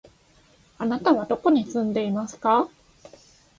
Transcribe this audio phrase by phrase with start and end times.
[0.79, 2.69] あなたはどこに住んでいますか？